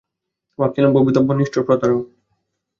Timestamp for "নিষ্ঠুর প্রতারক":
1.33-2.03